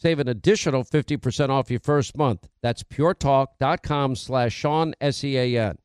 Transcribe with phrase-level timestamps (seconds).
[0.00, 2.48] Save an additional 50% off your first month.
[2.62, 5.76] That's puretalk.com slash Sean, S-E-A-N.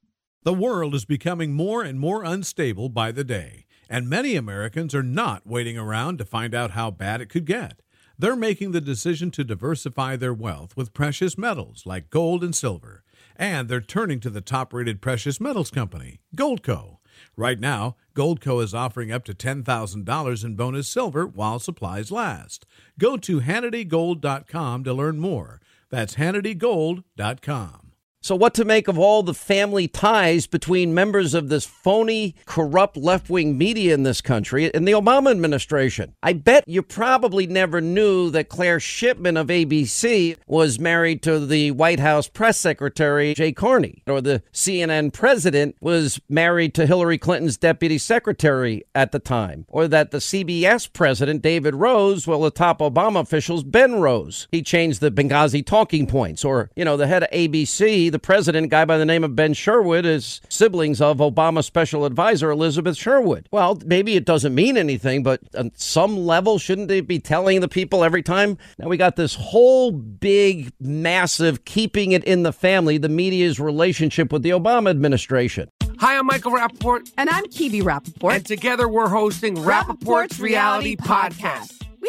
[0.44, 5.04] The world is becoming more and more unstable by the day, and many Americans are
[5.04, 7.82] not waiting around to find out how bad it could get.
[8.18, 13.04] They're making the decision to diversify their wealth with precious metals like gold and silver.
[13.36, 17.00] And they're turning to the top rated precious metals company, Goldco.
[17.36, 22.66] Right now, Goldco is offering up to $10,000 in bonus silver while supplies last.
[22.98, 25.62] Go to HannityGold.com to learn more.
[25.90, 27.85] That's HannityGold.com.
[28.26, 32.98] So, what to make of all the family ties between members of this phony, corrupt
[32.98, 36.16] left wing media in this country and the Obama administration?
[36.24, 41.70] I bet you probably never knew that Claire Shipman of ABC was married to the
[41.70, 47.58] White House press secretary, Jay Carney, or the CNN president was married to Hillary Clinton's
[47.58, 52.80] deputy secretary at the time, or that the CBS president, David Rhodes, well, the top
[52.80, 54.48] Obama officials, Ben Rhodes.
[54.52, 58.64] He changed the Benghazi talking points, or, you know, the head of ABC the president,
[58.64, 62.96] a guy by the name of Ben Sherwood, is siblings of Obama special advisor Elizabeth
[62.96, 63.50] Sherwood.
[63.52, 67.68] Well, maybe it doesn't mean anything, but on some level, shouldn't they be telling the
[67.68, 68.58] people every time?
[68.80, 74.32] Now we got this whole big, massive keeping it in the family, the media's relationship
[74.32, 75.68] with the Obama administration.
[76.00, 77.12] Hi, I'm Michael Rapaport.
[77.18, 78.36] And I'm Kibi Rapaport.
[78.36, 81.82] And together we're hosting Rapaport's, Reality Podcast.
[81.82, 81.85] We